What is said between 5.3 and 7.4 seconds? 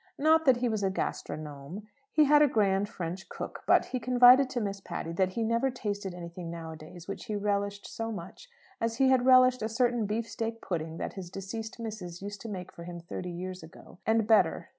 he never tasted anything nowadays which he